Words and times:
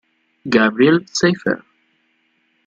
Gabriele 0.49 1.05
Seyfert 1.05 1.61